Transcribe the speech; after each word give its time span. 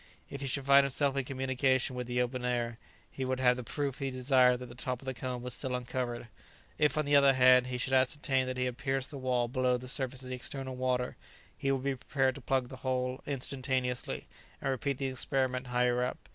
If 0.31 0.41
he 0.41 0.47
should 0.47 0.65
find 0.65 0.83
himself 0.83 1.15
in 1.15 1.25
communication 1.25 1.95
with 1.95 2.07
the 2.07 2.23
open 2.23 2.43
air, 2.43 2.79
he 3.11 3.23
would 3.23 3.39
have 3.39 3.55
the 3.55 3.63
proof 3.63 3.99
he 3.99 4.09
desired 4.09 4.57
that 4.57 4.65
the 4.65 4.73
top 4.73 4.99
of 4.99 5.05
the 5.05 5.13
cone 5.13 5.43
was 5.43 5.53
still 5.53 5.75
uncovered; 5.75 6.27
if, 6.79 6.97
on 6.97 7.05
the 7.05 7.15
other 7.15 7.33
hand, 7.33 7.67
he 7.67 7.77
should 7.77 7.93
ascertain 7.93 8.47
that 8.47 8.57
he 8.57 8.65
had 8.65 8.79
pierced 8.79 9.11
the 9.11 9.19
wall 9.19 9.47
below 9.47 9.77
the 9.77 9.87
surface 9.87 10.23
of 10.23 10.29
the 10.29 10.35
external 10.35 10.75
water, 10.75 11.17
he 11.55 11.71
would 11.71 11.83
be 11.83 11.93
prepared 11.97 12.33
to 12.33 12.41
plug 12.41 12.63
up 12.63 12.69
the 12.71 12.77
hole 12.77 13.21
instantaneously, 13.27 14.27
and 14.59 14.71
repeat 14.71 14.97
the 14.97 15.05
experiment 15.05 15.67
higher 15.67 16.01
up. 16.03 16.27